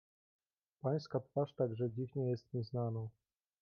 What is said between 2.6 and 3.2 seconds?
znaną."